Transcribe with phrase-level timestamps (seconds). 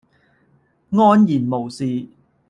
[0.89, 2.09] 安然無事